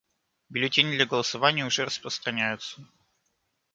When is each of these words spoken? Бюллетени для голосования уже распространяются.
Бюллетени 0.49 0.95
для 0.95 1.05
голосования 1.05 1.63
уже 1.63 1.85
распространяются. 1.85 2.83